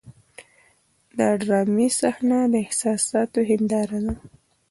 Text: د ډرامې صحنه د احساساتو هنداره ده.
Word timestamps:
د 1.17 1.19
ډرامې 1.41 1.87
صحنه 1.99 2.39
د 2.53 2.55
احساساتو 2.65 3.39
هنداره 3.49 3.99
ده. 4.05 4.13